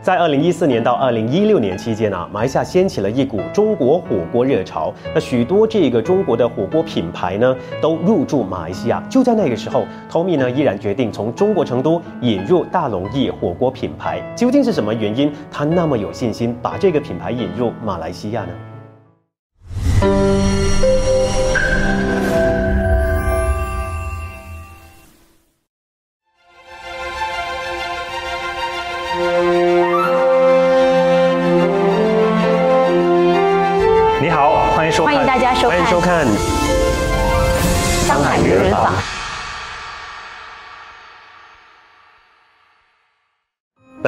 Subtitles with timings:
[0.00, 4.94] 在二零一四年到二零一六年期间啊，马来西亚掀起了一股中国火锅热潮。
[5.12, 9.02] 那许多这个中国的火锅品牌呢，都入驻马来西亚。
[9.10, 14.22] 就在那个时候，Tommy 呢依然决定从中国成都引入大龙燚火锅品牌。
[14.36, 20.57] 究竟是什么原因，他那么有信心把这个品牌引入马来西亚呢？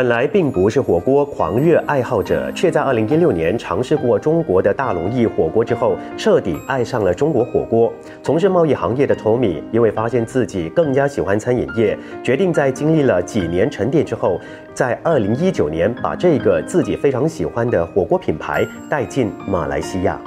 [0.00, 7.92] 本来并不是火锅狂热爱好者，却在2016年尝试过中国的大龙燚火锅之后，彻底爱上了中国火锅。
[8.22, 14.40] 从事贸易行业的 Tommy，因为发现自己更加喜欢餐饮业，决定在经历了几年沉淀之后，
[14.72, 20.18] 在2019年把这个自己非常喜欢的火锅品牌带进马来西亚。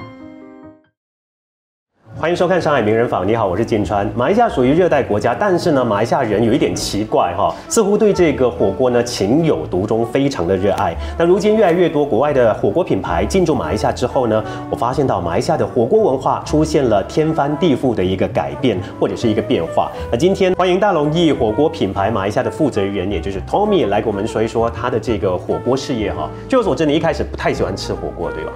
[2.24, 3.24] 欢迎收看《上海名人坊》。
[3.26, 4.10] 你好，我是金川。
[4.16, 10.96] 马来西亚属于热带国家，但是呢，马来西亚人有一点奇怪哈，似乎对这个火锅呢情有独钟，非常的热爱。
[11.20, 19.92] 那如今越来越多国外的火锅品牌进驻马来西亚之后呢，我发现到马来西亚的火锅文化出现了天翻地覆的一个改变或者是一个变化。
[20.10, 26.30] 那今天欢迎大龙燚火锅品牌马来西亚的负责人，也就是 Tommy 来给我们说一说他的这个火锅事业哈。
[26.48, 28.54] 据我所知，你一开始不太喜欢吃火锅，对吧？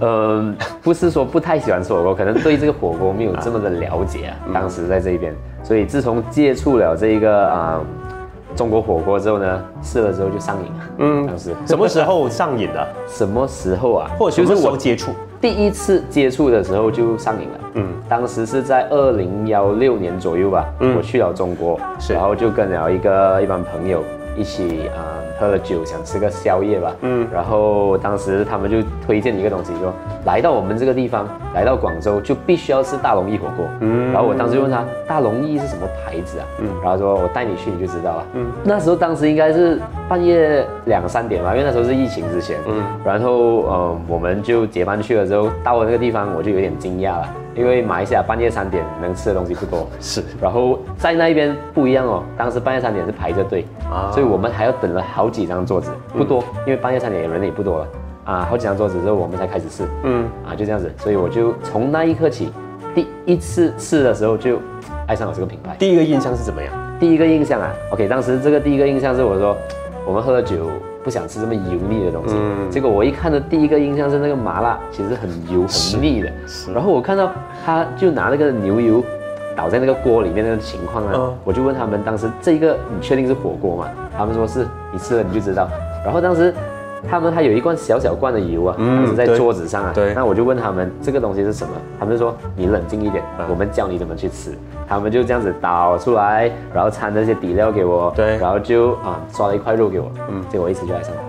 [0.00, 4.36] 呃，不是说不太喜欢吃火锅，可能对这个火锅没有这么的了解啊。
[4.46, 7.80] 嗯当时在这边，所以自从接触了这一个啊、
[8.56, 10.84] 中国火锅之后呢，试了之后就上瘾了。
[10.98, 12.88] 嗯当时什么时候上瘾的？
[13.08, 14.10] 什么时候啊？
[14.18, 15.12] 或者什么时候我接触？
[15.40, 17.54] 第一次接触的时候就上瘾了。
[17.56, 24.02] 嗯嗯，当时是在二零幺六年左右吧，嗯我去了中国，是然后就跟了一个一帮朋友
[24.36, 25.00] 一起啊、
[25.40, 26.94] 喝了酒，想吃个宵夜吧。
[27.00, 29.92] 嗯嗯，然后当时他们就推荐一个东西，说
[30.26, 33.64] 来到我们这个地方，来到广州就必须要吃大龙燚火锅。
[33.80, 36.46] 嗯嗯，然后我当时就问他大龙燚是什么牌子啊？
[36.58, 38.26] 嗯嗯，然后说我带你去你就知道了。
[38.34, 42.58] 嗯嗯，那时候当时应该是半夜两三点吧，因为那时候是疫情之前。
[42.66, 49.86] 嗯嗯，然后呃我们就结伴去了之后，到了那个地方我就有点惊讶了，因为马来西亚半夜三点能吃的东西不多。
[50.00, 57.88] 是然后在那边不一样哦，当时半夜三点是排着队，啊所以我们还要等了好几张桌子，不多，因为半夜三点人也不多了
[58.24, 62.52] 啊，好几张桌子之后我们才开始试，嗯啊，就这样子，所以我就从那一刻起，
[62.94, 64.58] 第一次试的时候就
[65.06, 65.74] 爱上了这个品牌。
[65.78, 66.72] 第一个印象是怎么样？
[67.00, 69.56] 第一个印象啊，OK，当时这个第一个印象是我说，
[70.06, 70.68] 我们喝了酒
[71.02, 72.70] 不想吃这么油腻的东西，嗯。
[72.70, 76.30] 结果我一看的第一个印象是那个麻辣，其实很油很腻的，
[76.74, 77.30] 然后我看到
[77.64, 79.02] 他就拿那个牛油
[79.56, 81.34] 倒在那个锅里面那个情况啊，嗯。
[81.44, 83.88] 我就问他们当时这个你确定是火锅吗？
[84.16, 85.68] 他们说是，你吃了你就知道。
[86.04, 86.54] 然后当时
[87.08, 94.52] 他们还有一罐小小罐的油啊，嗯当时在桌子上啊，对那我就问他们这个东西是什么，他们说你冷静一点嗯，我们教你怎么去吃。
[94.88, 98.36] 他们就这样子倒出来，然后掺那些底料给我，对。
[98.38, 100.34] 然后就啊刷了一块肉给我，嗯。
[100.40, 101.22] 嗯，结果我一吃就爱上了。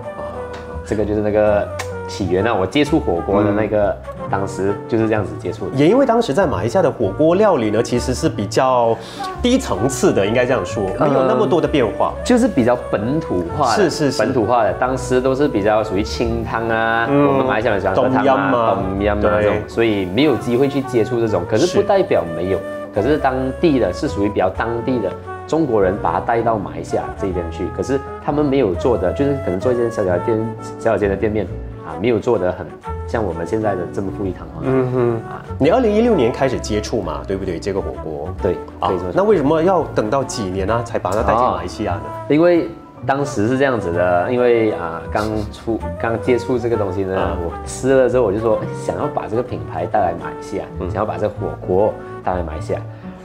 [0.84, 1.66] 这个就是那个
[2.08, 3.96] 起源啊，我接触火锅的那个，
[4.32, 5.76] 当时就是这样子接触的。
[5.76, 8.96] 也因为当时在马来西亚的火锅料理呢，其实是比较
[9.42, 12.14] 低层次的，应该这样说，没有那么多的变化。
[12.24, 14.72] 就是比较本土化的，是是是本土化的。
[14.72, 21.42] 当时都是比较属于清汤啊，嗯我们马来西亚人喜欢喝汤冬阴啊啊、冬阴那种，所以没有机会去接触这种。
[21.46, 22.58] 可是是不代表没有，
[22.94, 25.12] 可是当地的是属于比较当地的
[25.46, 27.66] 中国人，把它带到马来西亚这边去。
[27.76, 30.38] 可是他们没有做的，就是可能做一间小小的店、
[30.78, 31.46] 小小间的店面
[31.92, 32.66] 啊，没有做的很
[33.06, 34.62] 像我们现在的这么富丽堂皇。
[34.64, 37.58] 嗯哼，啊，你二零一六年开始接触嘛，对不对？
[37.58, 39.08] 这个火锅对，啊可以说。
[39.14, 42.02] 那为什么要等到几年呢、才把它带进马来西亚呢？
[42.28, 42.68] 因为
[43.04, 51.92] 当时是这样子的，因为啊刚出刚接触这个东西呢，啊我吃了之后我就说哎想要把这个品牌带来马来西亚，想要把这个火锅
[52.24, 52.80] 带来马来西亚。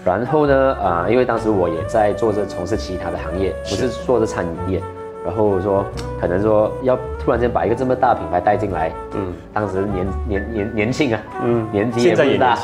[0.06, 4.82] 然后呢，啊、因为当时我也在做着从事其他的行业，不是做着餐饮业。
[5.28, 5.86] 然后我说，
[6.22, 9.28] 可能说要突然间把一个这么大的品牌带进来，嗯。
[9.28, 11.62] 嗯，当时年年年年轻啊，嗯。
[11.62, 12.58] 嗯， 年纪也不大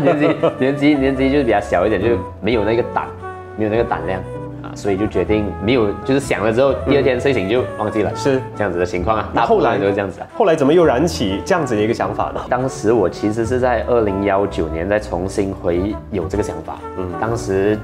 [0.00, 0.28] 年纪
[0.60, 3.08] 年纪年纪就是比较小一点，就是没有那个胆，
[3.58, 4.20] 没有那个胆量
[4.62, 8.40] 啊，所以就决定没有，就是想了之后，第二天睡醒就忘记了，是。
[8.54, 9.28] 这样子的情况啊。
[9.32, 10.26] 那后来人都是这样子啊。
[10.36, 12.40] 后来怎么又燃起这样子的一个想法呢？
[12.48, 17.76] 当时我其实是在二零幺九年再重新回有这个想法，嗯，当时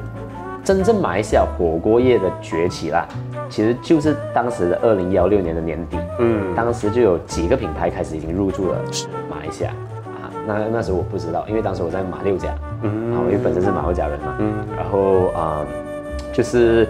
[0.63, 3.07] 真正马来西亚火锅业的崛起啦，
[3.51, 6.41] 其实就是当时的二零幺六年的年底，嗯。
[6.41, 8.79] 嗯，当时就有几个品牌开始已经入驻了
[9.29, 9.71] 马来西亚
[10.23, 15.65] 啊，那那时候我不知道，因为当时我在马六甲，嗯，啊，因为本身是马六甲人嘛，嗯，然后啊、
[16.33, 16.87] 就是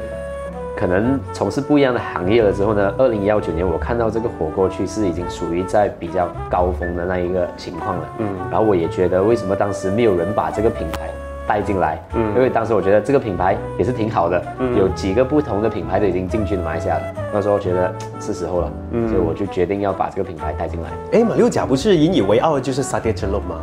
[0.77, 8.09] 可能从事不一样的行业了之后呢，二零幺九年我看到这个火锅趋势已经属于在比较高峰的那一个情况了。
[8.19, 11.10] 嗯，然后我也觉得为什么当时没有人把这个品牌
[11.51, 12.01] 带进来？
[12.15, 14.41] 嗯，因为当时我觉得这个品牌也是挺好的，
[14.79, 17.03] 有几个不同的品牌都已经进军马来西亚了。
[17.33, 20.89] 那时候觉得是时候了，嗯所以我就决定要把这个品牌带进来。
[21.19, 23.63] 哎，马六甲不是引以为傲的就是沙爹蒸笼吗？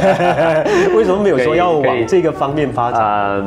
[0.96, 3.44] 为什么没有说要往这个方面发展？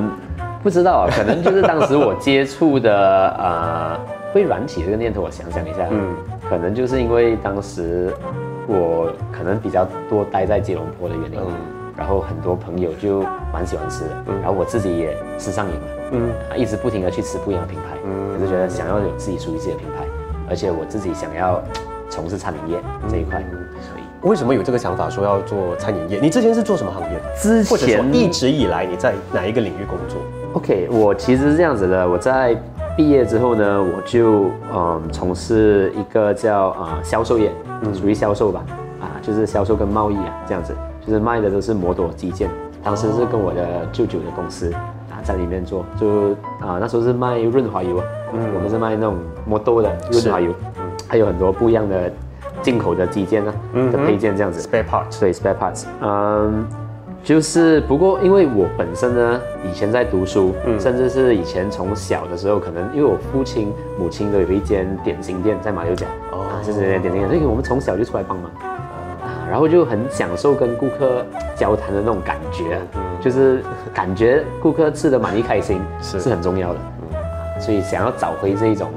[0.62, 4.00] 不知道啊，可能就是当时我接触的 呃，
[4.32, 5.22] 会燃起这个念头。
[5.22, 6.14] 我想想一下，嗯，
[6.48, 8.14] 可能就是因为当时
[8.68, 11.54] 我可能比较多待在吉隆坡的原因，嗯，
[11.98, 13.22] 然后很多朋友就
[13.54, 20.06] 蛮喜欢吃的，嗯，然后我自己也吃上瘾了，嗯，一直不停的去吃不一样的品牌，嗯，我就觉得想要有自己属于自己的品牌，
[20.50, 21.62] 而且我自己想要
[22.10, 24.04] 从事餐饮业这一块，所以。
[24.22, 26.20] 为什么有这个想法说要做餐饮业？
[26.20, 27.10] 你之前是做什么行业？
[27.10, 27.24] 的？
[27.38, 30.18] 之前一直以来你在哪一个领域工作
[30.54, 32.10] ？OK，我其实是这样子的。
[32.10, 32.58] 我在
[32.98, 37.52] 毕业之后呢，我就嗯从事一个叫啊销售业，
[37.94, 38.66] 属于销售吧，
[39.00, 40.76] 啊就是销售跟贸易啊这样子，
[41.06, 42.50] 就是卖的都是摩托基建。
[42.84, 48.02] 当时是跟我的舅舅的公司啊在里面做，就啊那时候是卖润滑油，
[48.34, 49.16] 嗯，我们是卖那种
[49.46, 52.12] 摩托的润滑油，嗯，还有很多不一样的
[52.62, 56.66] 进口的基建啊嗯的配件这样子，spare parts，对 spare parts，嗯。
[57.24, 68.75] 就是不过，因为我本身呢，以前在读书，甚至是以前从小的时候，可能因为我父亲、母亲都有一间点心店在马六甲，啊，就是点心店，所以我们从小就出来帮忙，啊，
[69.56, 71.26] 然后就很享受跟顾客
[71.56, 72.78] 交谈的那种感觉，
[73.22, 73.64] 就是
[73.94, 76.80] 感觉顾客吃的满意开心是是很重要的，
[77.14, 78.90] 嗯，所以想要找回这一种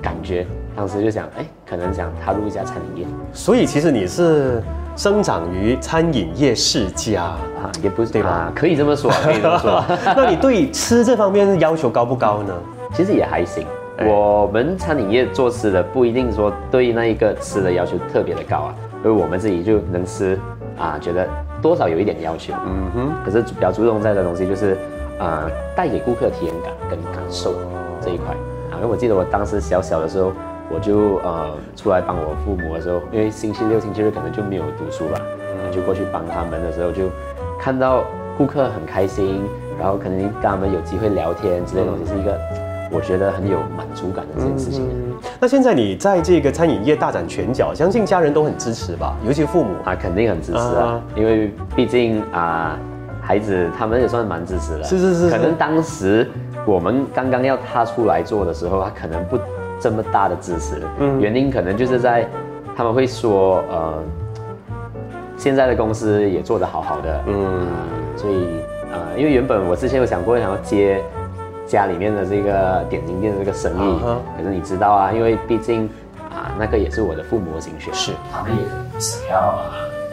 [0.00, 4.62] 感觉，当时就想，哎，可能想踏入一家餐饮业，所以其实你是。
[4.96, 8.50] 生长于餐饮业世家啊，也不是对吧？
[8.54, 9.84] 可以这么说，可以这么说。
[10.16, 12.54] 那你对吃这方面要求高不高呢？
[12.94, 13.66] 其实也还行。
[14.06, 18.74] 我们餐饮业做吃的不一定说对那一个吃的要求特别的高啊，
[19.06, 20.36] 因为我们自己就能吃
[20.76, 21.24] 啊，觉得
[21.62, 22.52] 多少有一点要求。
[22.66, 23.12] 嗯哼。
[23.24, 24.76] 可是比较注重在的东西就是
[25.20, 27.54] 啊，带给顾客体验感跟感受
[28.00, 28.34] 这一块
[28.72, 28.74] 啊。
[28.74, 30.32] 因为我记得我当时小小的时候。
[30.68, 35.20] 我就呃出来帮我父母的时候，因为星期六、星期日可能就没有读书吧，
[35.70, 37.04] 就过去帮他们的时候，就
[37.56, 38.02] 看到
[38.36, 39.44] 顾客很开心，
[39.78, 42.36] 然后可能跟他们有机会聊天之类东西，是一个
[42.90, 44.88] 我觉得很有满足感的这件事情。
[45.40, 49.16] 那现在你在这个餐饮业大展拳脚，相信家人都很支持吧？
[49.26, 52.78] 尤其父母啊，肯定很支持啊，因为毕竟啊，
[53.20, 54.84] 孩子他们也算蛮支持的。
[54.84, 55.30] 是是是。
[55.30, 56.28] 可能当时
[56.64, 59.38] 我们刚刚要踏出来做的时候，他可能不。
[59.78, 62.26] 这么大的支持，嗯，原因可能就是在
[62.74, 64.02] 他们会说，呃，
[65.36, 67.66] 现在的公司也做得好好的，嗯，
[68.16, 68.46] 所以
[68.90, 71.04] 呃，因为原本我之前有想过想要接
[71.66, 74.00] 家里面的这个点心店的这个生意，
[74.36, 75.88] 可是你知道啊，因为毕竟
[76.30, 79.62] 啊，那个也是我的父母的心血，是，他们也想要啊，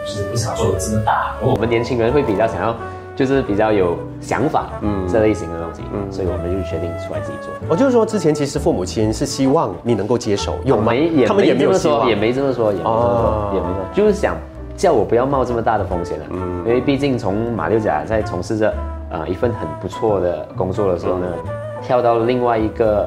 [0.06, 2.76] 就是不想做的这么大，我们年轻人会比较想要。
[3.16, 7.54] 就是比较有想法，嗯，这类型的东西，嗯，所以我们就决定出来自己做。
[7.70, 11.24] 我就是说，之前其实父母亲是希望你能够接手，有没？
[11.24, 14.36] 他们也没有说，也没这么说，也没这么说，也没说，就是想
[14.76, 18.74] 叫我不要冒这么大的风险了，嗯，因为毕竟从马六甲在从事着
[19.14, 21.28] 呃一份很不错的工作的时候呢，
[21.82, 23.04] 跳到另外一个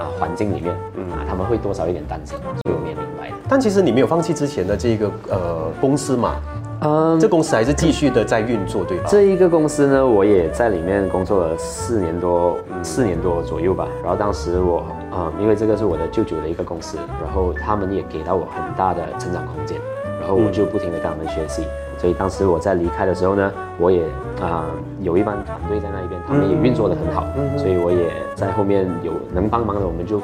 [0.00, 3.30] 啊环境里面，嗯啊，他们会多少有点担心，所以我们也明白。
[3.48, 6.36] 但其实你没有放弃之前的这个呃公司嘛？
[6.84, 9.04] 嗯，这公司还是继续的在运作，对吧？
[9.08, 13.86] 这一个公司呢，我也在里面工作了四年多，四年多左右吧。
[14.02, 14.78] 然后当时我
[15.12, 19.78] 啊，因为这个是我的舅舅的一个公司，然后他们也给到我很大的成长空间，
[20.18, 21.62] 然后我就不停的跟他们学习。
[22.02, 24.02] 所以当时我在离开的时候呢，我也
[24.42, 24.66] 啊
[25.00, 27.24] 有一帮团队在那一边，他们也运作的很好，
[27.56, 30.20] 所以我也在后面有能帮忙的，我们就。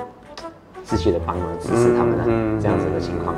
[0.90, 2.24] 继续的帮忙支持他们的
[2.58, 3.34] 这样子的情况。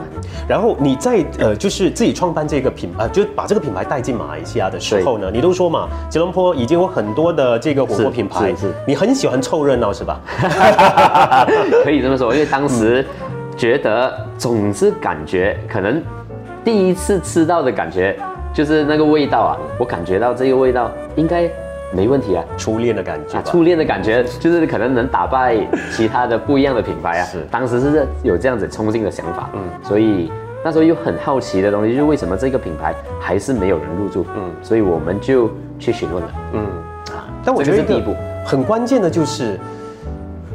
[0.47, 10.21] 然后你在呃，就是自己创办这个品啊，就把这个品牌带进马来西亚的时候呢，你都说嘛，吉隆坡已经有很多的这个火锅品牌，是你很喜欢凑热闹是吧？
[11.83, 13.05] 可以这么说，因为当时
[13.57, 16.01] 觉得总是感觉可能
[16.65, 18.17] 第一次吃到的感觉
[18.53, 21.51] 就是那个味道啊，我感觉到这个味道应该。
[21.93, 25.57] 没问题啊，初恋的感觉，初恋的感觉就是可能能打败
[25.91, 27.25] 其他的不一样的品牌啊。
[27.25, 30.31] 是，当时是有这样子冲劲的想法，嗯，所以
[30.65, 35.51] 那时候又很好奇的东西，就是为什么这个品牌还是没有人入驻，嗯，所以我们就
[35.81, 36.61] 去询问了，嗯。
[37.13, 38.15] 啊，但我觉得第一步。
[38.47, 39.59] 很关键的就是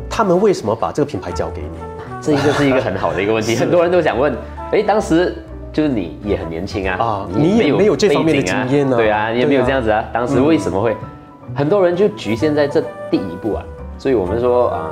[0.09, 1.77] 他们为什么把这个品牌交给你，
[2.21, 4.33] 这一个是一个很好的一个问题，很多人都想问，
[4.71, 5.35] 哎，当时
[5.75, 10.95] 就是你也很年轻啊，啊，你也没有这方面的经验呢，对啊，你也没有这样子啊，当时为什么会？
[11.53, 13.63] 很多人就局限在这第一步啊，
[13.97, 14.89] 所以我们说啊。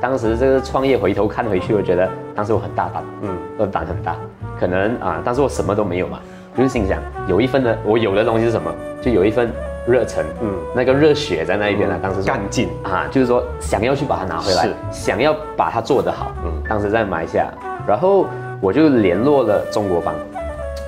[0.00, 4.14] 当时这个创业回头看回去，我觉得当时我很大胆，嗯嗯，我胆很大，
[4.60, 6.18] 可能啊，当时我什么都没有嘛，
[6.54, 9.50] 就是心想有一份的我有的东西是什么，就有一份
[9.86, 16.32] 热忱，嗯嗯，那个热血在那一边呢，当时说干劲啊，就是说想要去把它拿回来，想要把它做得好。
[16.44, 17.46] 嗯嗯，当时在马来西亚，
[17.86, 18.26] 然后
[18.64, 20.14] 我就联络了中国方，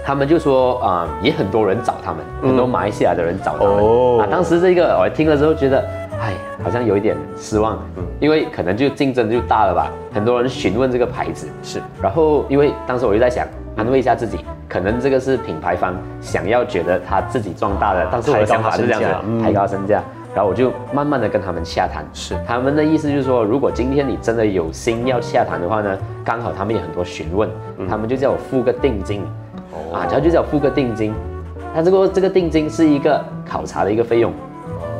[0.02, 3.74] 他们就说啊、也很多人找他们，很多马来西亚的人找他们。
[3.76, 4.18] 哦。
[4.18, 5.84] 啊，当时这个我听了之后觉得，
[6.18, 6.32] 哎，
[6.64, 8.02] 好像有一点失望，嗯。
[8.18, 11.82] 因为可能就竞争就大了吧，很多人询问这个牌子，是。
[12.00, 19.38] 然后因为当时我就在想，安慰一下自己，可能这个是品牌方想要觉得他自己壮大的，但是我的想法是这样抬高他身价嗯。
[19.38, 20.02] 子，抬高身价。
[20.36, 22.36] 然后我就慢慢的跟他们洽谈，是。
[22.46, 27.48] 他们的意思就是说，如果今天你真的有心要洽谈的话呢，刚好他们也很多询问，
[27.88, 29.22] 他们就叫我付个定金，
[29.72, 29.96] 哦。
[29.96, 31.14] 啊，他就叫我付个定金，
[31.74, 34.30] 他这个这个定金是一个考察的一个费用，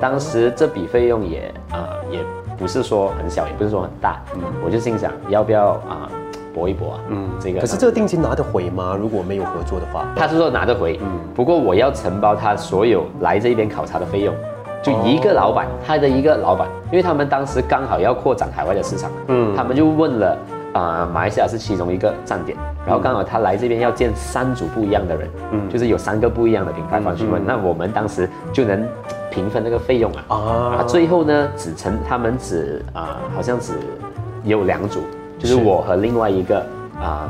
[0.00, 2.20] 当时这笔费用也啊、也
[2.56, 4.40] 不是说很小，也不是说很大，嗯。
[4.64, 6.08] 我就心想要不要啊
[6.54, 7.60] 搏一搏啊，嗯，这个。
[7.60, 8.96] 可是这个定金拿得回吗？
[8.98, 11.06] 如果没有合作的话，他是说拿得回，嗯。
[11.34, 14.34] 不过我要承包他所有来这边考察的费用，
[14.82, 19.52] 就一个老板，他的一个老板，因为他们当时刚好要扩展海外的市场，嗯。
[19.52, 20.38] 嗯，他们就问了
[20.72, 25.60] 啊、马来西亚是其中一个站点，然后刚好他来这边要见三组不一样的人，嗯。
[25.62, 28.86] 嗯，就是有三个不一样的品牌方去问，那我们当时就能
[29.30, 30.36] 平分那个费用啊，啊。
[30.78, 33.72] 啊，最后呢，只成他们只啊、好像只
[34.44, 35.00] 有两组，
[35.38, 36.58] 就是是我和另外一个
[37.00, 37.28] 啊、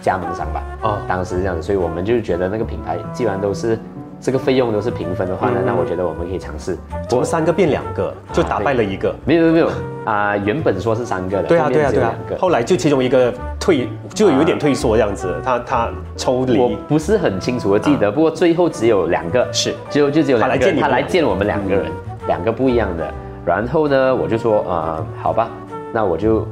[0.00, 0.62] 加盟商吧。
[0.80, 3.78] 啊啊，当时是这样子，所以我们就觉得那个品牌既然都是
[4.20, 6.76] 这个费用都是平分的话呢，嗯那我觉得我们可以尝试。
[7.08, 9.14] 从三个变两个，就打败了一个。
[9.24, 9.68] 没有没有没有
[10.04, 12.14] 啊、原本说是三个的，对啊，对啊，对啊。
[12.38, 16.70] 后来就其中一个退，就有一点退缩这样子，他他抽离我。
[16.88, 21.86] 不是很清楚的记得，不过最后只有两个，是就就只有两个，他来见你他来见我们两个人，
[22.26, 23.12] 两个不一样的。
[23.44, 25.48] 然后呢，我就说，呃，好吧，
[25.92, 26.46] 那我就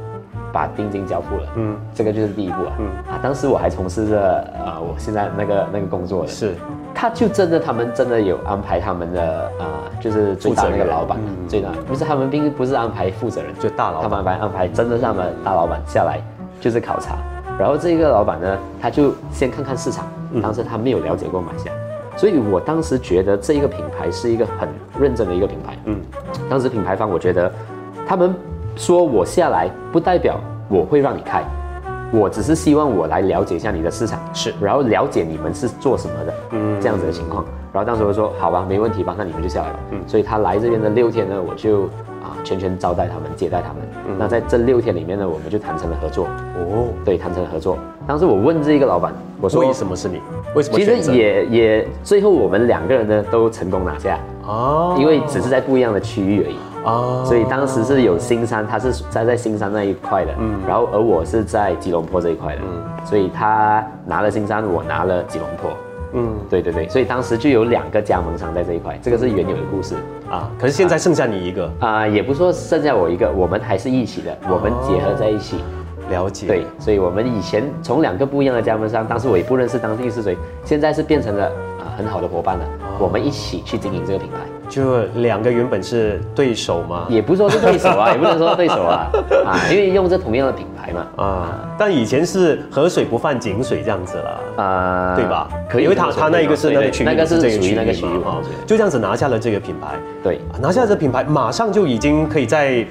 [0.52, 1.42] 把定金交付了。
[1.56, 2.72] 嗯嗯，这个就是第一步啊。
[2.78, 6.28] 嗯嗯啊，当时我还从事着呃我现在那个那个工作的。
[6.28, 6.54] 是
[7.00, 11.68] 他就真的，他们真的有安排他们的啊、就是最大那个老板，嗯最大。
[11.86, 14.02] 不是他们并不是安排负责人，就大老板。
[14.02, 16.18] 他们安排安排真的是他们大老板下来
[16.60, 17.14] 就是考察，
[17.56, 20.42] 然后这个老板呢，他就先看看市场，嗯。
[20.42, 21.58] 当时他没有了解过马来。
[21.58, 21.72] 西亚，
[22.16, 24.68] 所以我当时觉得这一个品牌是一个很
[25.00, 26.00] 认真的一个品牌，嗯
[26.34, 27.48] 嗯，当时品牌方我觉得
[28.08, 28.34] 他们
[28.74, 31.44] 说我下来不代表我会让你开。
[32.12, 37.44] 我只是希望我来了解一下你的市场，是然后了解你们是做什么的，嗯嗯，这样子的情况。
[37.72, 39.78] 然后当时我说好吧，没问题吧，那你们就下来吧。
[39.90, 41.82] 嗯嗯，所以他来这边的六天呢，我就
[42.22, 43.82] 啊全权招待他们，接待他们。
[44.18, 47.78] 那在这六天里面呢，我们就谈成了合作，哦，对，谈成了合作。
[48.06, 50.20] 当时我问这个老板，我说为什么是你？
[50.54, 56.56] 为什么其实也也最后我们两个人呢都成功拿下，哦因为只是在不一样的区域而已。
[56.84, 60.54] 啊所以当时是有新山，他是在在新山那一块的，嗯。
[60.54, 62.68] 嗯，然后而我是在吉隆坡这一块的，嗯。
[62.72, 65.70] 嗯，所以他拿了新山，我拿了吉隆坡，
[66.14, 66.34] 嗯。
[66.48, 69.94] 对对对，所以当时就有两个加盟商在这一块，这个是原有的故事。
[70.30, 75.56] 啊，可是现在剩下你一个，啊、也不说剩下我一个，我们还是一起的，我们结合在一起，
[76.10, 76.46] 了解。
[76.46, 81.46] 对，所以我们以前从两个不一样的加盟商，当时我也不认识当地是谁，现在是变成了
[81.80, 82.64] 啊、很好的伙伴了，
[82.98, 84.38] 我们一起去经营这个品牌。
[84.68, 87.06] 就两个原本是对手嘛？
[87.08, 89.10] 也不说是对手啊， 也不能说对手啊，
[89.46, 94.40] 啊，因为用这同样的品牌嘛，啊，但以前是河水不犯井水这样子了。
[94.62, 95.48] 啊，对吧？
[95.68, 100.36] 可以因为他他那一个是那个区域，那个是属于那个区域嘛，就这样子拿下了这个品牌，对。
[100.52, 102.84] 啊拿下这个品牌，马上就已经可以在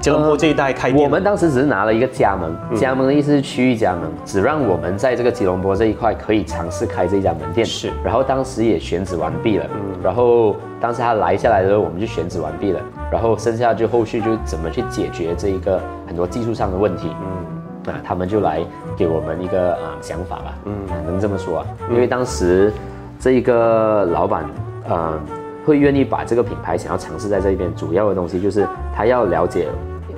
[0.00, 1.02] 吉隆坡这一带开店了。
[1.04, 7.66] 我们当时只是拿了一个加盟，加盟的意思是区域加盟，只让我们在这个吉隆坡这一块可以尝试开这一家门店。
[7.66, 7.90] 是。
[8.04, 9.98] 然后当时也选址完毕了，嗯。
[10.02, 17.10] 然后当时他来下来的时候，我们就选址完毕了，然后剩下就后续就怎么去解决这一个很多技术上的问题。
[17.20, 18.60] 嗯，啊，他们就来
[18.96, 20.74] 给我们一个啊、想法吧，嗯、
[21.06, 22.72] 能这么说啊，因为当时
[23.18, 24.44] 这一个老板，
[24.88, 25.20] 呃，
[25.68, 29.68] 会愿意把这个品牌想要尝试在这一边，主要的东西就是他要了解，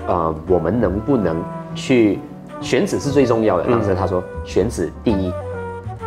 [0.07, 1.43] 呃，我们能不能
[1.75, 2.21] 去
[2.61, 3.65] 选址是最重要的。
[3.65, 5.33] 当时他说选址第一，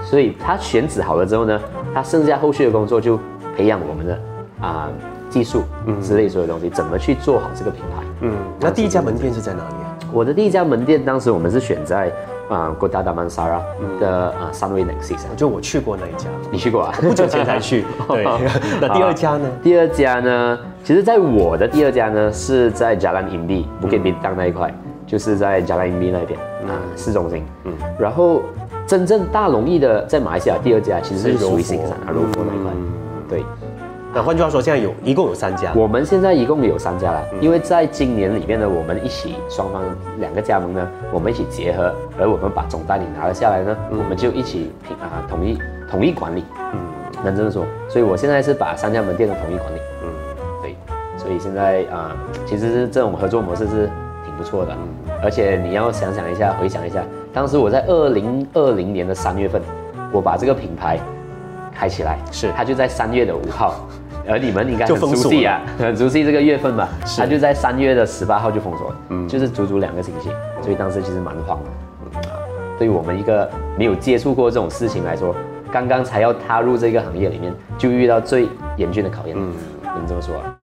[0.01, 1.59] 所以他选址好了之后呢，
[1.93, 3.19] 他剩下后续的工作就
[3.57, 4.17] 培养我们的
[4.61, 4.89] 啊、
[5.29, 5.63] 技术
[6.01, 8.03] 之类所有东西，怎么去做好这个品牌。
[8.21, 8.31] 嗯，
[8.61, 9.99] 那第一家门店是在哪里啊？
[10.13, 12.09] 我的第一家门店，当时我们是选在
[12.49, 13.61] 啊 g o d a d a m a n s a r a
[13.99, 15.29] 的啊 Sunway Nexus 啊。
[15.35, 16.93] 就我去过那一家，你去过啊？
[17.01, 17.85] 不久前才去。
[18.07, 18.25] 对，
[18.81, 19.49] 那第二家呢？
[19.61, 24.73] 第二家呢，其实在我的第二家呢是在 Jalan Imbi Bukit Bintang 那一块，
[25.07, 27.45] 就是在 Jalan Imbi 那边啊市中心。
[27.63, 28.41] 嗯，然后
[28.85, 32.71] 真正大容易的在马来西亚第二家其实是属于新山啊柔佛那一块。
[33.29, 33.43] 对，
[34.15, 35.73] 那换句话说，现在有一共有三家。
[35.75, 39.81] 我们现在一共有三家了，因为在今年里面呢，我们一起双方
[40.19, 45.57] 两个加盟呢，我们一起结合，而我们把总代理拿了下来呢，我们就一起平啊统一
[45.89, 46.43] 统一管理，
[46.73, 46.79] 嗯，
[47.25, 47.65] 能这么说。
[47.89, 50.09] 所以我现在是把三家门店的统一管理，嗯，
[50.61, 50.75] 对。
[51.17, 52.15] 所以现在啊，
[52.45, 53.89] 其实是这种合作模式是
[54.23, 54.77] 挺不错的，
[55.23, 57.03] 而且你要想想一下，回想一下，
[57.33, 59.59] 当时我在二零二零年的三月份，
[60.11, 60.99] 我把这个品牌
[61.73, 63.73] 开起来，是它就在三月的五号。
[64.27, 66.87] 而你们应该很就封锁熟悉啊， 很熟悉这个月份吧？
[67.17, 70.29] 他就在三月的十八号就封锁了，嗯，就是足足两个星期，
[70.61, 71.69] 所以当时其实蛮慌的。
[72.05, 72.39] 嗯啊，
[72.77, 75.35] 对于我们一个没有接触过这种事情来说，
[75.71, 79.35] 刚刚才要踏入这个行业里面，就遇到最严峻的考验。
[79.37, 79.53] 嗯，
[79.83, 80.55] 能这么说啊？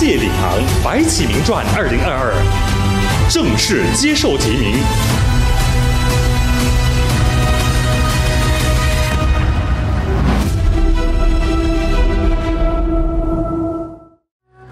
[0.00, 2.32] 商界领航《白起名传二零二二》
[3.30, 4.78] 正式接受提名。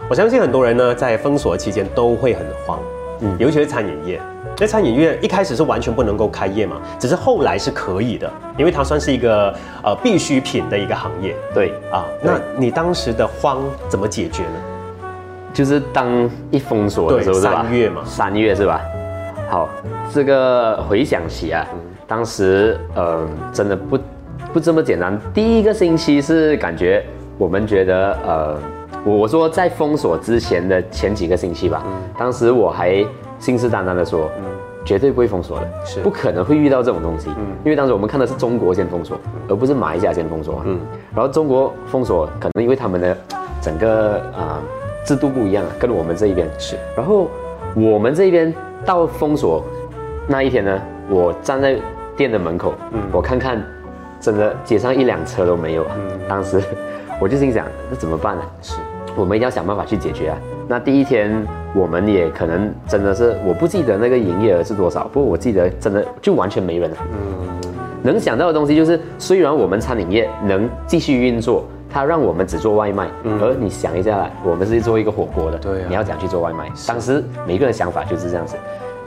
[0.08, 2.80] 我相信很多人呢，在封锁期间都会很慌，
[3.20, 4.18] 嗯，尤其是餐饮业。
[4.58, 9.54] 那餐饮业一开始是完全不能够开业嘛，只是后来是可以的，因为它算是一个
[9.84, 12.06] 呃必需品的一个行业对，啊。
[12.22, 14.77] 那你当时的慌怎么解决呢？
[15.58, 16.06] 就是当
[16.52, 17.64] 一封锁的时候是吧？
[17.64, 18.02] 三月嘛。
[18.04, 18.80] 三月是吧？
[19.50, 19.68] 好，
[20.14, 21.66] 这个回想起啊，
[22.06, 23.98] 当时呃真的不
[24.52, 25.20] 不这么简单。
[25.34, 27.04] 第一个星期是感觉
[27.36, 28.56] 我们觉得呃，
[29.04, 31.82] 我我说在封锁之前的前几个星期吧，
[32.16, 33.04] 当时我还
[33.40, 34.30] 信誓旦旦的说，
[34.84, 36.00] 绝对不会封锁的，是。
[36.02, 37.46] 不可能会遇到这种东西，嗯。
[37.64, 40.78] 因为当时我们看的是中国先封锁，而不是马来西亚先封锁，嗯，
[41.16, 43.16] 然后中国封锁可能因为他们的
[43.60, 44.62] 整个啊、
[45.08, 47.30] 制度不一样啊，跟我们这一边是，然后
[47.74, 48.52] 我们这边
[48.84, 49.64] 到封锁
[50.28, 50.78] 那一天呢，
[51.08, 51.78] 我站在
[52.14, 52.74] 店的门口，
[53.10, 53.58] 我看看，
[54.20, 55.96] 真的街上一辆车都没有啊。
[56.28, 56.62] 当时
[57.18, 58.42] 我就心想，那怎么办呢？
[58.60, 58.74] 是
[59.16, 60.36] 我们一定要想办法去解决啊。
[60.68, 61.34] 那第一天
[61.74, 66.96] 我们也可能真的是，我不记得那个营业额是多少，不过我记得真的就完全没人了。
[67.12, 67.48] 嗯
[68.00, 76.70] 能想到的东西就是，虽然我们餐饮业能继续运作，它让我们只做外卖，而你想一下啦，我们是做一个火锅的，嗯对啊你要怎样去做外卖？
[76.86, 78.56] 当时每个人想法就是这样子。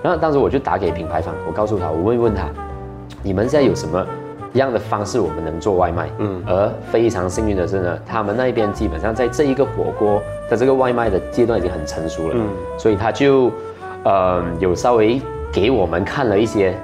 [0.04, 2.48] 然后当时我就打给品牌方，我告诉他，我问一问他，
[3.22, 4.04] 你们现在有什么
[4.54, 6.10] 样的方式我们能做外卖？
[6.17, 12.48] 嗯，而非常幸运的是呢，他们那边基本上在这一个火锅的这个外卖的阶段已经很成熟了，嗯，
[12.80, 13.52] 所以他就，
[14.04, 16.76] 呃，有稍微给我们看了一些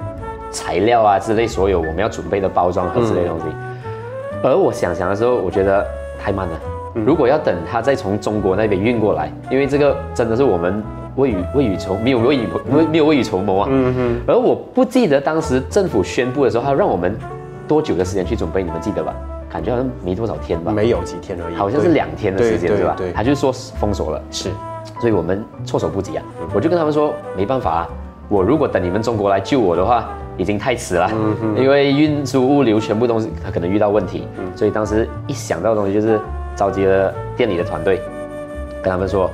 [0.52, 3.44] 材料啊之类，所有我们要准备的包装盒之类的东西。
[4.42, 5.84] 而我想想的时候，我觉得
[6.22, 6.60] 太慢了。
[7.06, 10.82] 如果要等它再从中国那边运过来，因为这个真的是我们
[11.16, 13.68] 未雨未雨绸没有未雨没没有未雨绸缪啊。
[13.70, 14.20] 嗯哼。
[14.26, 17.16] 而我不记得当时政府宣布的时候，他让我们
[17.66, 19.14] 多久的时间去准备，你们记得吧？
[19.50, 22.94] 感觉好像没多少天吧，没有几天而已，好像是对两天的时间对是吧？
[22.96, 24.22] 对对他就说封锁了。
[24.30, 24.50] 是
[25.00, 26.24] 所以我们措手不及啊。
[26.54, 27.88] 我就跟他们说，没办法啊，
[28.28, 31.10] 我如果等你们中国来救我的话，已经太迟了，
[31.54, 36.18] 因为运输物流全部东西它可能遇到问题，所以当时一想到的东西就是
[36.56, 38.00] 召集了店里的团队，
[38.82, 39.30] 跟他们说。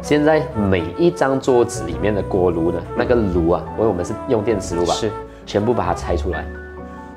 [0.00, 5.10] 现在每一张桌子里面的锅炉呢，那个炉啊，因为我们是用电磁炉吧，是
[5.46, 6.44] 全部把它拆出来，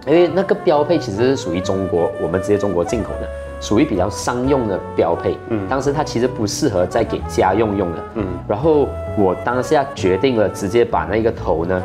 [0.05, 3.27] 因为那个标配其实是属于中国，我们直接中国进口的，
[3.59, 5.37] 属于比较商用的标配。
[5.49, 7.97] 嗯，当时它其实不适合再给家用用的。
[8.15, 11.83] 嗯，然后我当下决定了，直接把那个头呢，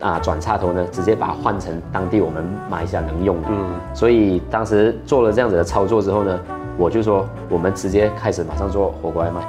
[0.00, 3.48] 啊转插头呢，直接把它换成当地我们马来西亚能用的。
[3.50, 6.38] 嗯，所以当时做了这样子的操作之后呢，
[6.76, 9.40] 我就说我们直接开始马上做火锅外卖，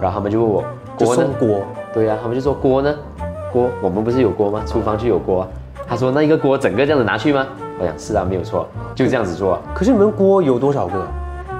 [0.00, 0.64] 然后他们就问我
[0.96, 1.26] 锅呢？
[1.38, 1.60] 锅，
[1.92, 2.94] 对呀、他们就说锅呢？
[3.52, 4.62] 锅我们不是有锅吗？
[4.66, 5.48] 厨房就有锅啊。
[5.88, 7.46] 他说那一个锅整个这样子拿去吗？
[7.78, 9.60] 我想是啊，没有错，就这样子做啊。
[9.74, 11.06] 可是你们锅有多少个？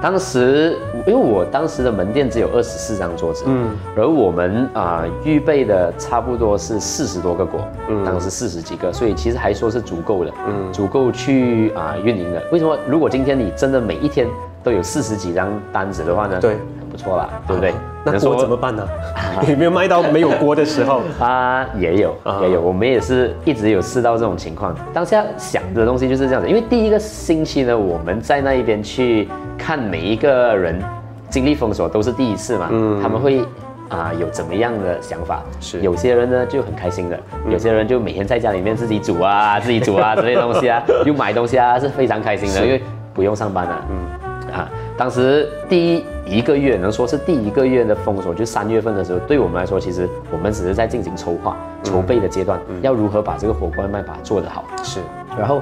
[0.01, 12.43] 当时因为我当时的门店只有二十四张桌子，嗯，而我们啊、预备的差不多是四十多个果，嗯，当时四十几个，所以其实还说是足够的，嗯，足够去啊、运营的。
[12.51, 12.77] 为什么？
[12.87, 14.27] 如果今天你真的每一天
[14.63, 16.39] 都有四十几张单子的话呢？
[16.39, 17.73] 对很不错啦，对不对？
[18.03, 18.87] 那锅怎么办呢？
[19.47, 21.01] 有没有卖到没有锅的时候？
[21.19, 24.75] 啊，也有啊也有，我们也是一直有试到这种情况。
[24.93, 30.81] 当下想的东西就是这样子，因为第一个星期呢，我们在那一边去看每一个人
[31.29, 32.67] 经历封锁都是第一次嘛，
[33.01, 33.41] 他们会
[33.89, 35.41] 啊、有怎么样的想法。
[35.61, 42.81] 是有些人呢就很开心的，有些人就每天在家里面自己煮啊， 自己煮啊这些东西啊，又买东西啊，是非常开心的，因为
[43.13, 43.85] 不用上班了。
[43.89, 54.65] 嗯啊，当时第一个月能说是第一个月的封锁，就三月份的时候，对我们来说，其实我们只是在进行筹划、筹备的阶段，要如何把这个火锅外卖把它做得好。
[54.83, 54.99] 是
[55.37, 55.61] 然后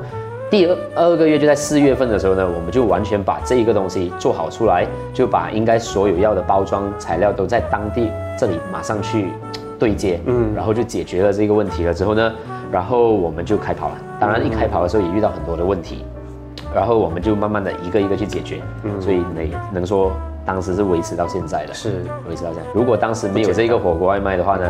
[0.49, 9.27] 第二二个月就在四月份的时候呢，我们就完全把这一个东西做好出来，就把应该所有要的包装材料都在当地这里马上去
[9.77, 12.33] 对接，嗯，然后就解决了这个问题了之后呢，
[12.71, 13.97] 然后我们就开跑了。
[14.17, 16.05] 当然一开跑的时候也遇到很多的问题，
[16.75, 20.11] 然后我们就慢慢的一个一个去解决，嗯，所以能能说
[20.45, 22.69] 当时是维持到现在的，是维持到现在。
[22.73, 24.69] 如果当时没有这个火锅外卖的话呢，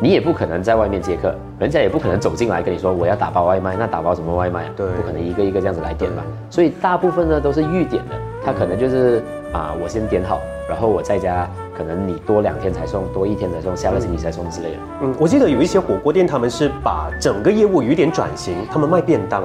[0.00, 4.70] 你也不可能在外面接客，人家也不可能走进来跟你说我要打包外卖，那打包什么外卖啊？
[4.76, 6.22] 对不可能一个一个这样子来点吧。
[6.48, 9.20] 所以大部分呢都是预点的，他可能就是
[9.52, 14.76] 啊，我先点好，然后我在家，可能你多两天才送，多一天才送，下个星期才送之类的。
[15.02, 19.42] 嗯，我记得有一些火锅店，他们是把整个业务有点转型，他们卖便当。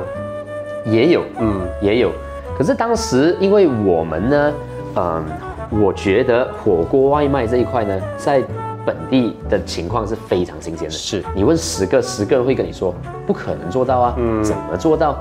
[0.89, 2.11] 也有，嗯，也有。
[2.57, 4.53] 可是当时因为我们呢，
[4.95, 5.25] 嗯，
[5.69, 8.41] 我觉得火锅外卖这一块呢，在
[8.85, 10.91] 本地的情况是非常新鲜的。
[10.91, 12.95] 是你问十个，十个人会跟你说
[13.25, 15.17] 不可能做到啊，嗯怎么做到？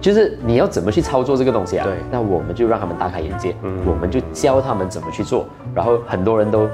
[0.00, 1.84] 就是你要怎么去操作这个东西啊？
[1.84, 5.44] 对那我们就让他们大开眼界，嗯我们就教他们怎么去做。
[5.74, 6.66] 然后很多人都，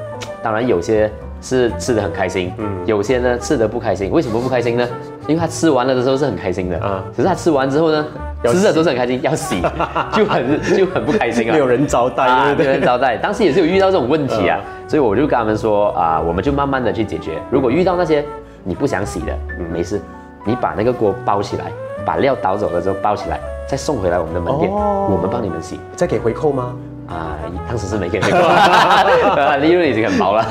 [0.42, 4.12] 当然有些是吃的很开心，嗯有些呢吃的不开心。
[4.12, 4.86] 为什么不开心呢？
[5.28, 8.06] 因为他吃完了的时候是很开心的，啊啊，可是他吃完之后呢，
[8.44, 9.60] 吃的时候是很开心，要洗
[10.12, 12.64] 就很就很不开心啊，没有人招待，啊，没？
[12.64, 13.16] 有人招待。
[13.16, 17.32] 当时也是有遇到这种问题啊，所以我就跟他们说啊，我们就慢慢的去解决。
[17.50, 18.24] 如果遇到那些
[18.62, 20.00] 你不想洗的，嗯，没事，
[20.44, 21.64] 你把那个锅包起来，
[22.04, 25.80] 把料倒走了之后包起来，再送回来我们的门店，哦我们帮你们洗。
[25.96, 26.72] 再给回扣吗？
[27.08, 27.38] 啊，
[27.68, 30.44] 当时是没给那个，利润已经很薄了，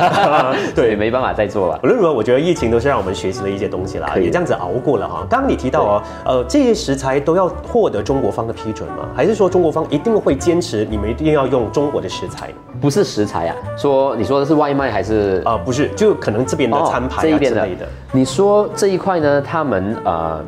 [0.73, 1.79] 对 对，没办法再做了。
[1.83, 5.25] 无论如何，我觉得疫情都是让我们学习了一些东西啦，也这样子熬过了哈。
[5.29, 9.05] 刚刚你提到哦，呃，这些食材都要获得中国方的批准吗？
[9.15, 12.49] 还是说中国方一定会坚持你们一定要用中国的食材？
[12.81, 17.87] 不是食材啊，说你说的是外卖还是啊、不是，就可能这边的哦餐牌这一之类的。
[18.11, 20.41] 你说这一块呢，他们呃，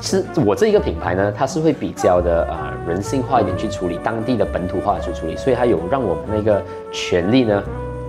[0.00, 7.62] 是我这一个品牌呢，它是会比较的呃人性化一点去处理，当地的本土化去处理，所以它有让我们那个权利呢，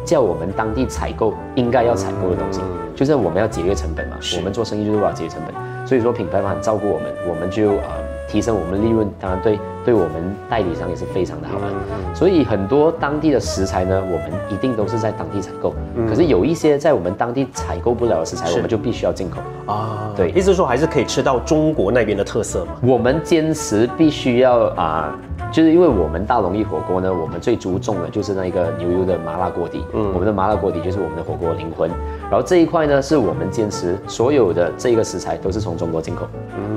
[0.06, 2.62] 叫我们当地采购应该要采购的东西，
[2.96, 7.88] 就是我们要节约成本嘛，我们做生意就是为了节约成本，所以说品牌方很照顾我们，我们就呃
[8.28, 12.16] 提升我们的利润，当然对对我们代理商也是非常的好的。
[12.16, 15.74] 所以很多当地的食材呢，我们一定都是在当地采购。
[16.08, 19.40] 可是有一些在我们当地采购不了的食材，我们就必须要进口。
[19.66, 22.72] 啊，对意思是说还是可以吃到中国那边的特色嘛？
[22.82, 25.16] 我们坚持必须要啊、
[25.52, 29.84] 就是因为我们大龙燚火锅呢，我们最注重的就是那一个牛油的麻辣锅底。
[29.94, 31.90] 嗯，我们的麻辣锅底就是我们的火锅灵魂。
[32.30, 36.28] 然后这一块呢，是我们坚持所有的这个食材都是从中国进口，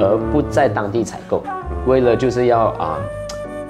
[0.00, 1.42] 而不在当地采购，
[1.86, 2.98] 为了就是要啊、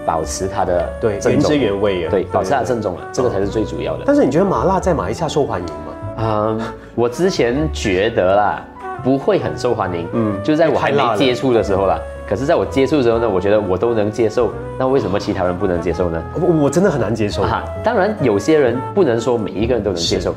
[0.06, 2.10] 保持它的对，原汁原味啊。
[2.10, 4.02] 对，保持它的正宗啊，这个才是最主要的。
[4.06, 5.92] 但是你觉得麻辣在马来西亚受欢迎吗？
[6.16, 6.60] 嗯，
[6.94, 8.62] 我之前觉得啦，
[9.02, 11.98] 不会很受欢迎，嗯嗯，就在我还没接触的时候啦。
[12.26, 16.22] 可是在我接触的时候呢，我觉得我都能接受，那为什么其他人不能接受呢？
[16.40, 17.42] 我我真的很难接受。
[17.42, 20.34] 啊，当然有些人不能说每一个人都能接受，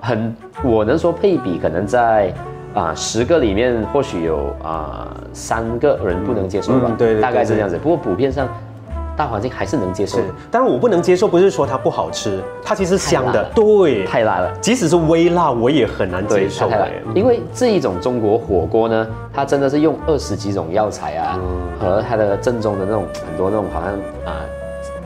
[0.00, 2.32] 很我能说配比可能在
[2.74, 7.78] 啊十个里面或许有啊三个人不能接受吧，嗯对对对对大概是这样子。
[7.78, 8.48] 不过普遍上
[9.16, 14.48] 大环境还是能接受但是，我不能接受，不是说它不好吃，它其实香的，对，太辣了。
[14.60, 16.70] 即使是微辣，我也很难接，受。
[17.16, 23.92] 因为这一种中国火锅呢，它真的是用二十几种药材啊，嗯和它的正宗的那种很多那种好像
[24.24, 24.38] 啊、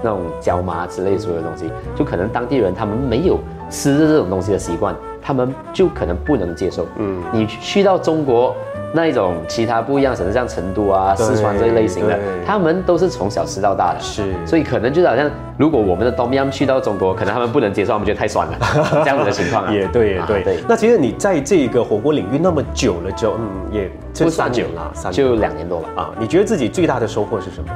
[0.02, 3.38] 那种椒麻之类所有的东西，就可能当地人他们没有
[3.72, 6.84] 吃这种东西的习惯，他们就可能不能接受。
[6.98, 8.54] 嗯嗯，你去到中国。
[8.94, 18.54] 那一种其他不一样，甚至像成都啊、四川这一类型的，他们都是从小吃到大的，是所以可能就是好像，如果我们的 Dom Yum 去到中国，可能他们不能接受，他们觉得太酸了，
[19.02, 19.72] 这样子的情况啊。
[19.72, 20.40] 也对，也对。
[20.40, 25.88] 啊对，那其实你在这个火锅领域那么久了之后，嗯，也这不三年久啦，三年就两年多了。
[25.96, 26.10] 啊。
[26.20, 27.74] 你觉得自己最大的收获是什么？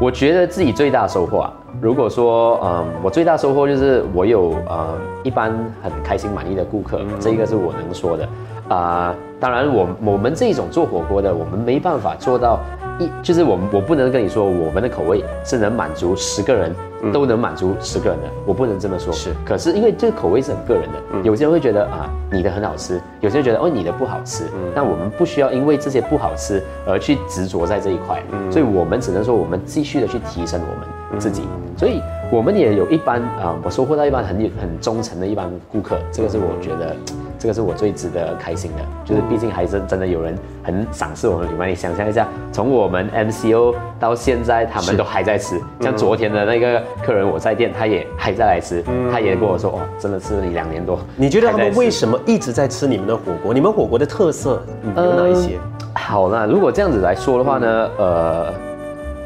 [0.00, 4.88] 我觉得自己最大的收获啊，如果说，嗯，我最大收获就是我有呃
[5.22, 8.28] 一般很开心满意的顾客，这一个是我能说的。
[8.68, 12.58] 啊、当然我我们这种做火锅的，我们没办法做到
[12.98, 16.74] 一，就是我们我不能跟你说我们的口味是能满足十个人
[17.12, 19.12] 都能满足十个人的，我不能这么说。
[19.12, 31.42] 是可是因为这个口味是很个人的，有些人会觉得啊你的很好吃，有些人觉得哦你的不好吃，那我们不需要因为这些不好吃而去执着在这一块，所以我们只能说我们继续的去提升我们自己。
[31.76, 36.96] 所以我们也有一般啊、我收获到一般很有很忠诚的一般顾客，这个是我觉得。
[37.44, 41.68] 这个是我最值得开心的，就是毕竟还是真的有人很赏识我们旅漫。
[41.68, 45.60] 你想象一下，从我们 MCO 到现在，他们都还在吃。
[45.78, 50.98] 像昨天的那个客人，我在店，他也还在来吃，他也跟我说，哦，真的吃了你两年多。
[51.16, 53.52] 你觉得他们为什么一直在吃你们的火锅？
[53.52, 55.58] 你们火锅的特色嗯有哪一些？
[55.92, 58.54] 好那如果这样子来说的话呢，呃，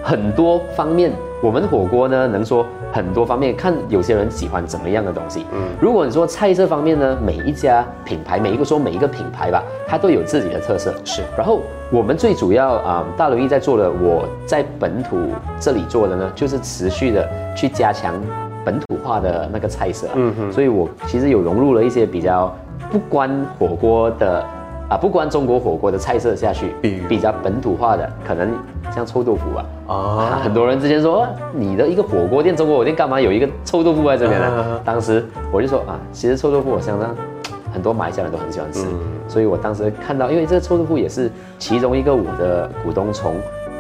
[0.03, 5.45] 很多方面，我们火锅呢能说很多方面，看有些人喜欢怎么样的东西。
[5.53, 10.93] 嗯，如果你说菜色方面呢，每一家品牌，每一个说每一个品牌吧，它都有自己的特色。
[11.05, 15.17] 是然后我们最主要啊、大刘一在做的，我在本土
[15.61, 18.15] 这里做的呢，就是持续的去加强
[18.65, 22.53] 本土化的那个菜色、嗯哼，所以我其实有融入了一些比较
[22.91, 24.45] 不关火锅的
[24.89, 28.51] 啊，不关中国火锅的菜色下去，比比较本土化的，可能
[28.95, 29.65] 像臭豆腐吧。
[29.87, 34.49] 啊，啊，很多人之前说啊你的一个火锅店，中国火锅店干嘛有一个臭豆腐在这边啊。
[34.49, 34.81] 呢？
[34.85, 37.15] 当时我就说啊，其实臭豆腐我相当
[37.71, 38.87] 很多马来西亚人都很喜欢吃，
[39.29, 43.35] 所以我当时看到，因为这个臭豆腐也是其中一个我的股东从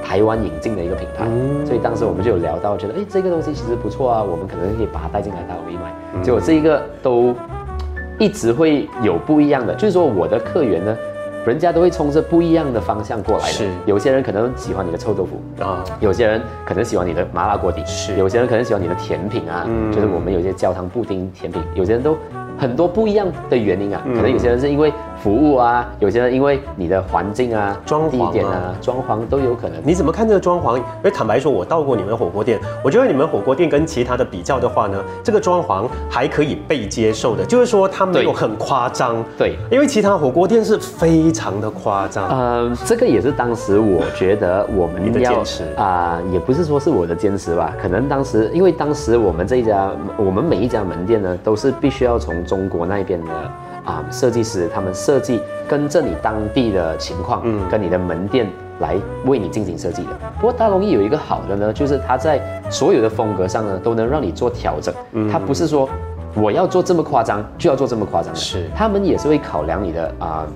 [0.04, 1.26] 台湾引进的一个品牌，
[1.64, 6.22] 所以当时我们就有聊到，觉得哎这个东西其实不错啊，我们可能可以把它带进来大陆一买。
[6.22, 7.34] 结果这一个都
[8.18, 10.96] 一直会有不一样的，就是说我的客源呢。
[11.46, 13.70] 人家都会冲着不一样的方向过来的，是。
[13.87, 18.14] 有些人可能喜欢你的臭豆腐，啊，有些人可能喜欢你的麻辣锅底，是。
[18.16, 19.90] 有些人可能喜欢你的甜品啊，嗯。
[19.90, 22.18] 就是我们有些焦糖布丁甜品，有些人都
[22.58, 24.92] 很多不一样的原因啊，嗯可能有些人是因为
[25.22, 29.80] 服务啊，有些人因为你的环境啊、装潢啊地点啊、装潢都有可能。
[29.84, 30.76] 你怎么看这个装潢？
[30.76, 39.24] 因为坦白说，我到过你们火锅店，我觉得你们火锅店跟其他的比较的话呢，这个装潢还可以被接受的，就是说它没有很夸张。
[39.36, 42.28] 对，因为其他火锅店是非常的夸张。
[42.28, 53.32] 呃，这个也是当时我觉得我们的坚持啊、也不是说是我的坚持吧，可能当时因为当时我们这一家，我们每一家门店呢，都是必须要从中国那边的
[53.84, 60.11] 啊、设计师他们设计跟着你当地的情况，嗯跟你的门店来为你进行设计的。
[60.40, 65.88] 不过大龙一有一个好的呢，就是它在所有的风格上呢，都能让你做调整，嗯它不是说。
[66.34, 68.38] 我要做这么夸张，就要做这么夸张的。
[68.38, 70.46] 是他们也是会考量你的啊、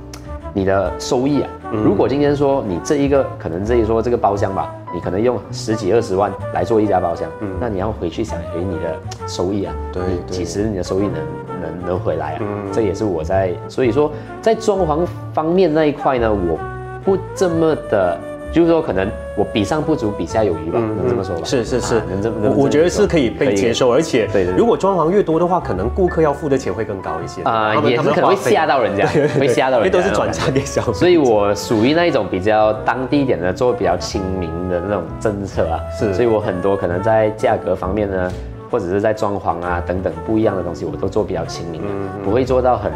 [0.52, 1.48] 你的收益啊。
[1.72, 11.14] 嗯如果今天说你这一个可能这一说这个包厢吧，你可能用十几二十万来做一家包厢，嗯那你要回去想回你的收益啊，嗯对几十你的收益能
[11.62, 12.72] 能能回来啊，嗯。
[12.72, 16.58] 这也是我在所以说在装潢方面那一块呢，我
[17.04, 18.18] 不这么的。
[18.52, 21.40] 就是说，可能我比上不足，比下有余吧，能这么说吧？
[21.42, 21.96] 嗯是是是。
[21.96, 35.80] 啊，能这么，能我我觉得是可以被接受，而且如果装潢越多的话，可能顾客要付的钱会更高一些啊、也是可能会吓到人家， 对对会吓到人家，因为都是转嫁给小费，所以我属于那一种比较当地一点的，做比较亲民的那种政策啊。
[35.98, 36.12] 是。
[36.12, 38.30] 所以我很多可能在价格方面呢，
[38.72, 41.88] 或者是在装潢啊等等不一样的东西，我都做比较亲民的，
[42.24, 42.90] 不会做到很，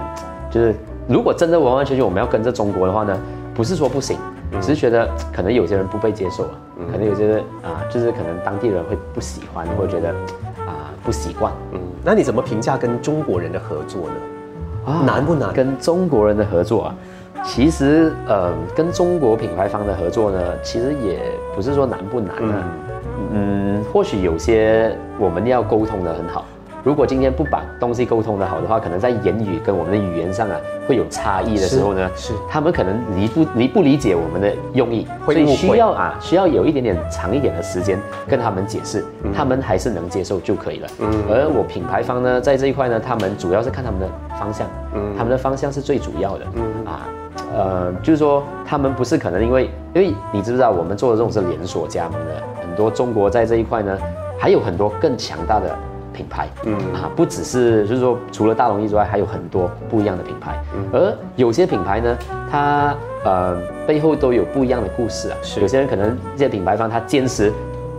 [0.51, 0.75] 就是
[1.07, 3.15] 如果真的完完全全我们要跟着中国的话呢，
[3.55, 4.17] 不是说不行，
[4.63, 6.51] 只是觉得可能有些人不被接受啊，
[6.91, 10.09] 可能有些人啊，就是可能当地人会不喜欢，或者觉得
[10.65, 11.53] 啊不习惯。
[11.73, 14.15] 嗯，那你怎么评价跟中国人的合作呢？
[14.87, 15.53] 啊难不难？
[15.53, 16.95] 跟中国人的合作啊，
[17.45, 21.21] 其实呃，跟中国品牌方的合作呢，其实也
[21.55, 22.41] 不是说难不难啊。
[22.41, 22.86] 嗯
[23.93, 26.45] 或许有些我们要沟通的很好。
[26.85, 37.99] 如果今天不把东西沟通的好的话，可能在言语跟我们的语言上啊会有差异的时候呢，是是他们可能理不理不理解我们的用意，所以需要啊需要有一点点长一点的时间
[38.29, 40.89] 跟他们解释，他们还是能接受就可以了。
[41.01, 44.69] 嗯而我品牌方呢，在这一块呢，他们主要是看他们的方向，
[45.19, 46.45] 他们的方向是最主要的。
[46.85, 47.09] 啊，
[47.55, 53.99] 呃，就是说他们不是可能因为，因为你知不知道我们做的这种是连锁加盟的，很多中国在这一块呢，
[54.39, 55.77] 还有很多更强大的
[56.13, 56.75] 品牌，嗯。
[56.95, 60.61] 啊，不只是就是说除了大龙燚之外，还有很多不一样的品牌，
[60.93, 62.19] 而有些品牌呢，
[62.51, 63.57] 它呃
[63.87, 65.61] 背后都有不一样的故事啊，是。
[65.61, 67.53] 有些人可能这些品牌方他坚持，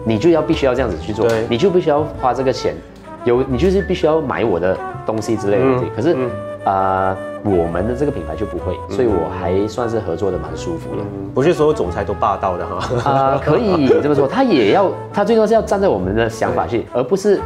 [0.03, 2.75] 你就要必须要这样子去做，你就必须要花这个钱，
[3.23, 5.91] 有你就是必须要买我的东西之类的东西，嗯。
[5.95, 6.29] 可是嗯
[6.67, 11.01] 啊、我们的这个品牌就不会，所以我还算是合作的蛮舒服的。
[11.01, 11.31] 嗯。
[11.33, 13.11] 不是所有总裁都霸道的哈。
[13.11, 17.39] 啊、可以这么说，他也要， 他最多是要站在我们的想法去，而不是，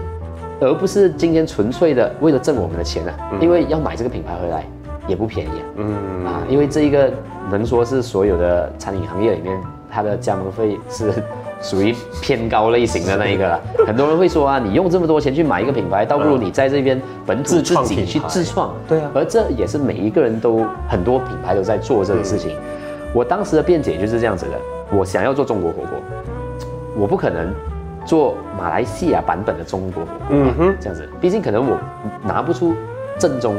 [0.60, 4.66] 而不是今天纯粹的为了挣我们的钱啊，因为要买这个品牌回来
[5.08, 7.12] 也不便宜啊，嗯，啊，因为这一个
[7.50, 9.56] 能说是所有的餐饮行业里面，
[9.92, 11.12] 它的加盟费是
[11.62, 13.60] 属于偏高类型的那一个了。
[13.86, 18.74] 很多人会说啊，你用这么多钱去买一个品牌，倒不如你在这边本土自己去自创。
[18.88, 22.58] 对啊而这也是每一个人都很多品牌都在做这个事情。
[23.13, 24.52] 我当时的辩解就是这样子的，
[24.97, 26.00] 我想要做中国火锅，
[26.95, 27.54] 我不可能
[28.06, 31.08] 做马来西亚版本的中国火锅，嗯哼这样子。
[31.19, 31.78] 毕竟可能我
[32.24, 32.74] 拿不出
[33.19, 33.56] 正宗，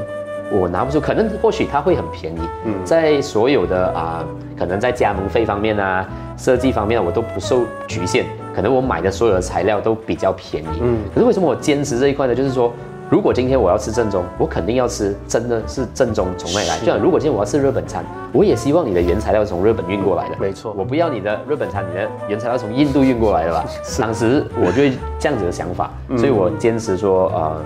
[0.52, 4.24] 我拿不出，可能或许它会很便宜，嗯在所有的啊、
[4.58, 10.98] 可能在加盟费方面啊、设计方面我都不受局限，可能我买的所有的材料都比较便宜，嗯嗯。
[11.14, 12.34] 可是为什么我坚持这一块呢？
[12.34, 12.72] 就是说。
[13.10, 16.78] 如果今天我要吃正宗，我肯定要吃真的是正宗从哪里来。
[16.78, 20.36] 就像如果今天我要吃日本餐，我也希望你的原材料从日本运过来的。
[20.40, 23.66] 没错我不要你的日本餐，你的原材料从印度运过来的吧？
[24.00, 24.82] 当时我就
[25.18, 27.62] 这样子的想法，嗯所以我坚持说，呃，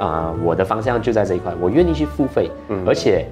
[0.00, 3.26] 啊、我的方向就在这一块，我愿意去付费，嗯而且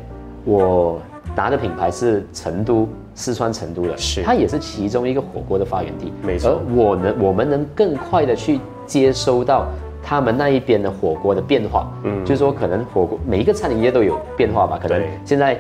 [0.44, 1.00] 我
[1.34, 2.88] 拿的品牌是成都。
[3.20, 9.66] 四川成都的，是它也是其中一个火锅的发源地，没错而我能，我们能更快的去接收到
[10.04, 15.58] 他们那一边的火锅的变化，嗯，就是说可能火锅每一个餐饮业都有变化吧，可能现在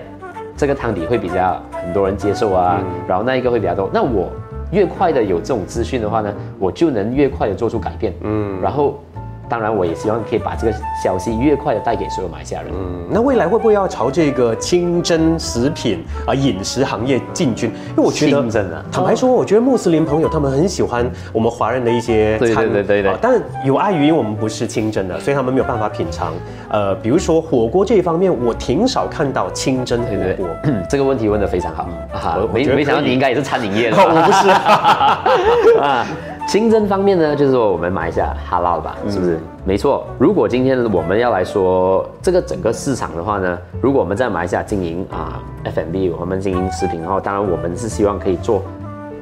[0.56, 3.90] 这个汤底会比较很多人接受啊，然后那一个会比较多。
[3.92, 4.30] 那我
[4.70, 8.14] 越快的有这种资讯的话呢，我就能越快的做出改变。
[8.20, 9.00] 嗯，然后
[9.48, 12.70] 当然我也希望可以把这个消息越快的带给所有马来西亚人。
[12.72, 17.70] 嗯，那未来会不会要朝这个清真食品啊、饮食行业进军？
[17.90, 18.42] 因为我觉得
[18.90, 26.32] 坦白说，我觉得穆斯林朋友他们很喜欢我们华人的一些对对餐，对对对啊但有碍于我们不是清真的，所以他们没有办法品尝。
[26.70, 30.46] 呃，比如说火锅这一方面，我挺少看到清真火对对锅。
[30.62, 32.42] 对， 这个问题问得非常好啊我！
[32.42, 34.50] 我没没想到你应该也是餐饮业的， 我不是
[35.80, 36.06] 啊。
[36.48, 39.38] 清真方面呢，就是说我们马来西亚哈拉吧，是不是？
[39.66, 40.06] 没错。
[40.18, 48.62] 如果今天我们要来说这个整个市场的话呢，如果我们在马来西亚经营啊 F&B，我们经营食品的话，当然我们是希望可以做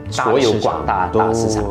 [0.09, 1.65] 所有广大大市场。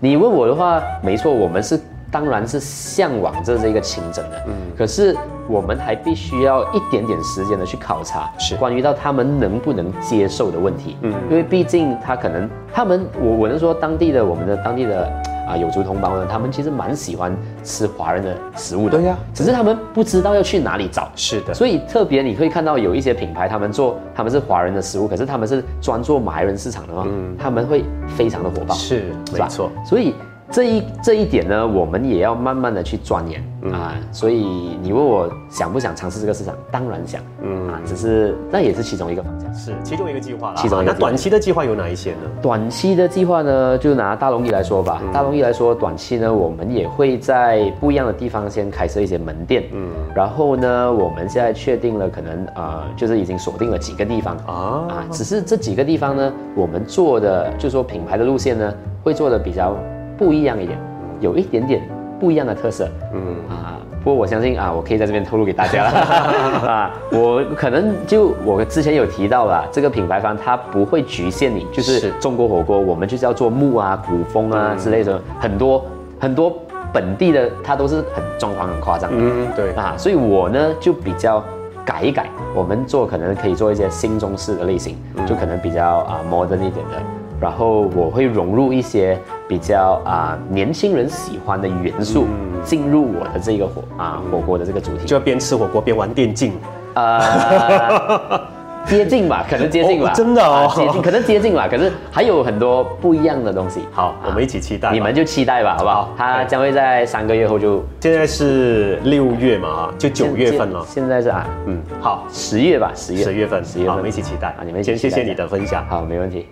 [0.00, 1.78] 你问我的话，没错，我们是
[2.10, 5.14] 当然是向往着这个清真的，嗯，可是
[5.52, 8.56] 我们还必须要一点点时间的去考察，是。
[8.56, 15.06] 关于到他们能不能接受的问题，嗯，因为毕竟他可能他们我我能说当地的我们的当地的
[15.46, 19.14] 啊有族同胞呢，他们其实蛮喜欢吃华人的食物的，对呀。
[19.34, 27.06] 只是他们不知道要去哪里找，是的，所以特别你会看到有一些品牌，他们做他们是华人的食物，可是他们是专做马来人市场的话，
[27.38, 27.84] 他们会
[28.16, 29.48] 非常的火爆，是没吧？
[29.48, 29.70] 错。
[29.84, 30.14] 所以
[30.52, 33.94] 这一这一点呢，我们也要慢慢的去钻研、嗯啊。
[34.12, 39.52] 所以你问我想不想尝试这个市场，当然想，嗯啊，只是那也是其中一个方向。
[39.54, 40.54] 是其中一个计划啦。
[40.56, 42.18] 其中一个那短期的计划有哪一些呢？
[42.42, 45.00] 短期的计划呢，就拿大龙易来说吧。
[45.02, 49.64] 嗯大龙易来说，短期呢，我们也会在不一样的地方先开设一些门店。
[49.72, 54.52] 嗯，然后呢，我们现在确定了，可能呃，就是已经锁定了几个地方啊
[54.88, 55.04] 啊。
[55.10, 59.76] 只是这几个地方呢，我们做的就是说品牌的路线呢，会做的比较
[60.22, 60.78] 不一样一点，
[61.18, 61.82] 有一点点
[62.20, 62.88] 不一样的特色。
[63.12, 65.90] 嗯，啊，不过我相信啊，我可以在这边透露给大家了
[66.70, 72.12] 啊，我可能就我之前有提到了，这个品牌方它不会局限你，就是是。
[72.20, 75.84] 中国火锅，我们就是要做木啊、古风啊之类的，很多
[76.20, 76.56] 很多
[76.92, 81.42] 本地的它都是很装潢很夸张的，嗯，对，啊，所以我呢就比较
[81.84, 87.02] 改一改，我们做可能可以做一些新中式的类型，就可能比较啊 modern 一点的，
[87.40, 89.18] 然后我会融入一些
[89.52, 92.26] 比较啊年轻人喜欢的元素
[92.64, 96.54] 进入我的这个火啊火锅的这个主题，就要边吃火锅边玩电竞。
[96.94, 98.40] 呃。
[98.84, 101.68] 接近吧，可能接近吧，哦真的哦啊接近，可能接近吧。
[101.70, 103.80] 可是还有很多不一样的东西。
[103.92, 104.90] 好，我们一起期待。
[104.90, 106.08] 你们就期待吧，好不好？
[106.18, 110.84] 它将会在三个月后就现在是六月嘛，哈，就九月份了。
[110.88, 115.86] 现在是啊，嗯，好，十月吧，十月，十月份，十月份，我们一起期待啊，你们一起先谢谢期待一下你的分享。
[115.88, 116.48] 好，没问题。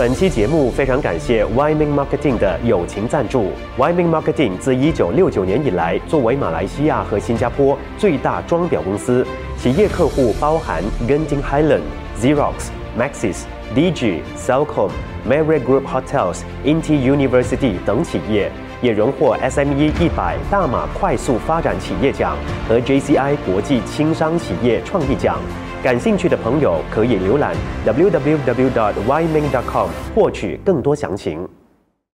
[0.00, 3.50] 本期节目非常感谢 Wyman Marketing 的友情赞助。
[3.76, 9.26] Wyman Marketing 自一九六九年以来，作为马来西亚和新加坡最大装裱公司，
[9.58, 11.82] 企业客户包含 Genting Highland、
[12.18, 13.42] Xerox、Maxis、
[13.76, 14.88] DG、Cellcom、
[15.28, 25.38] Mary Group Hotels、Inti University 等企业，也荣获 SME 一百大马快速发展企业奖和 JCI 国际轻商企业创意奖。
[25.82, 28.28] 感兴趣的朋友可以浏览 www.yming.com
[30.14, 31.48] 获取更多详情。